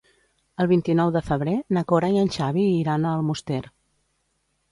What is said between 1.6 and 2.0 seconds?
na